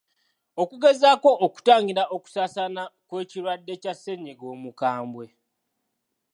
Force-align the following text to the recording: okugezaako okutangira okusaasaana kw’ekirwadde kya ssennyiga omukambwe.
okugezaako 0.61 1.29
okutangira 1.45 2.03
okusaasaana 2.15 2.83
kw’ekirwadde 3.07 3.73
kya 3.81 3.93
ssennyiga 3.95 4.45
omukambwe. 4.55 5.25